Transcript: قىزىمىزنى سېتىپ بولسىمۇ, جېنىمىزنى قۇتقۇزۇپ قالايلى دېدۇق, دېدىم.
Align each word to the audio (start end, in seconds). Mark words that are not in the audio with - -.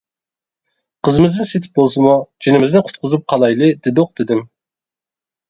قىزىمىزنى 1.07 1.45
سېتىپ 1.49 1.77
بولسىمۇ, 1.81 2.15
جېنىمىزنى 2.47 2.83
قۇتقۇزۇپ 2.89 3.27
قالايلى 3.35 3.71
دېدۇق, 3.91 4.17
دېدىم. 4.25 4.43